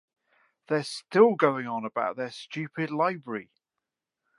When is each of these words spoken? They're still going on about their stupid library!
They're 0.65 0.81
still 0.81 1.35
going 1.35 1.67
on 1.67 1.85
about 1.85 2.15
their 2.15 2.31
stupid 2.31 2.89
library! 2.89 3.51